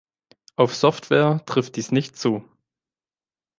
Auf 0.55 0.73
Software 0.73 1.45
trifft 1.45 1.75
dies 1.75 1.91
nicht 1.91 2.17
zu. 2.17 2.43